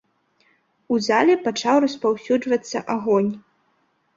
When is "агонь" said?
2.99-3.29